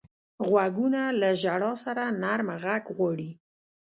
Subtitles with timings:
[0.47, 3.29] غوږونه له ژړا سره نرمه غږ غواړي